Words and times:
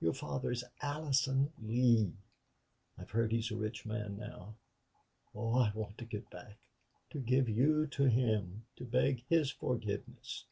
Your 0.00 0.14
father 0.14 0.50
is 0.50 0.64
Allison 0.80 1.52
Lee. 1.62 2.10
I've 2.96 3.10
heard 3.10 3.32
he's 3.32 3.50
a 3.50 3.54
rich 3.58 3.84
man 3.84 4.16
now.... 4.16 4.54
Oh, 5.34 5.58
I 5.58 5.72
want 5.74 5.98
to 5.98 6.06
get 6.06 6.30
back 6.30 6.56
to 7.10 7.18
give 7.18 7.50
you 7.50 7.86
to 7.88 8.04
him 8.04 8.64
to 8.76 8.86
beg 8.86 9.24
his 9.28 9.50
forgiveness.... 9.50 10.46